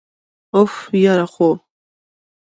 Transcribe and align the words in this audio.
أف، 0.61 0.75
یره 1.03 1.27
خو!! 1.33 1.49